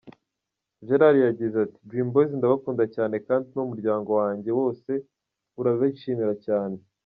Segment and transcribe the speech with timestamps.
[0.87, 4.91] Gerard yagize ati:«Dream Boyz ndabakunda cyane kandi n’umuryango wanjye wose
[5.59, 6.77] urabishimira cyane.